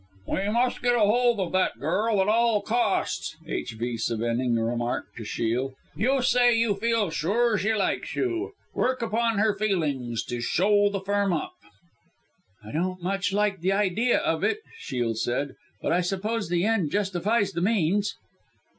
[0.25, 3.97] "We must get hold of that girl at all costs," H.V.
[3.97, 5.75] Sevenning remarked to Shiel.
[5.95, 8.53] "You say you feel sure she likes you.
[8.73, 11.53] Work upon her feelings to show the Firm up."
[12.63, 15.53] "I don't much like the idea of it," Shiel said,
[15.83, 18.15] "but I suppose the end justifies the means."